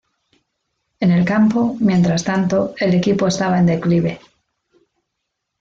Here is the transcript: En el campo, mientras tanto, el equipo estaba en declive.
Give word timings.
En 0.99 1.11
el 1.11 1.23
campo, 1.25 1.77
mientras 1.79 2.23
tanto, 2.23 2.73
el 2.79 2.95
equipo 2.95 3.27
estaba 3.27 3.59
en 3.59 3.67
declive. 3.67 4.19